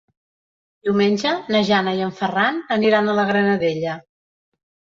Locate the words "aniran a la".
2.79-3.29